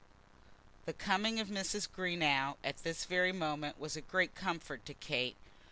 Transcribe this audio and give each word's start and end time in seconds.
The 0.85 0.93
coming 0.93 1.39
of 1.39 1.49
Mrs. 1.49 1.87
Greenow 1.87 2.57
at 2.63 2.77
this 2.81 3.05
very 3.05 3.31
moment 3.31 3.79
was 3.79 3.95
a 3.95 4.01
great 4.01 4.33
comfort 4.33 4.83
to 4.87 4.95
Kate. 4.95 5.37